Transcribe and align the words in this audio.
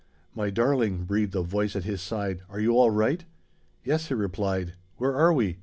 "My 0.33 0.49
darling!" 0.49 1.03
breathed 1.03 1.35
a 1.35 1.43
voice 1.43 1.75
at 1.75 1.83
his 1.83 2.01
side. 2.01 2.41
"Are 2.49 2.59
you 2.59 2.75
all 2.75 2.89
right?" 2.89 3.23
"Yes," 3.85 4.07
he 4.07 4.15
replied. 4.15 4.73
"Where 4.97 5.15
are 5.15 5.31
we? 5.31 5.59